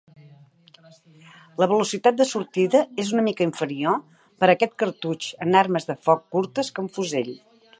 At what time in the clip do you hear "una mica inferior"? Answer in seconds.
3.17-4.01